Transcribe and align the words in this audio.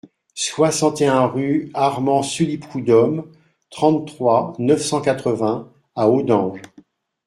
soixante 0.33 0.99
et 1.01 1.05
un 1.05 1.27
rue 1.27 1.69
Armand 1.75 2.23
Sully 2.23 2.57
Prudhomme, 2.57 3.31
trente-trois, 3.69 4.55
neuf 4.57 4.81
cent 4.81 4.99
quatre-vingts 4.99 5.69
à 5.95 6.09
Audenge 6.09 6.59